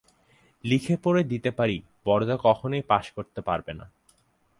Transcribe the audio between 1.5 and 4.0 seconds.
পারি, বরদা কখনোই পাস করতে পারবে না।